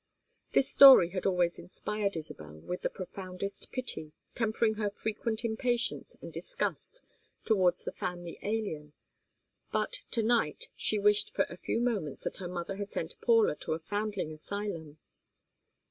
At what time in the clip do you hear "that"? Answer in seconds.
12.21-12.37